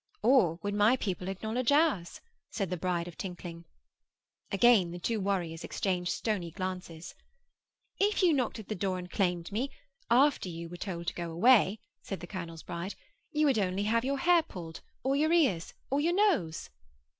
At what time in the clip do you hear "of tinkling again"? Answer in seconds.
3.07-4.89